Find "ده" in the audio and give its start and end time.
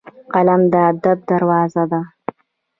1.91-2.01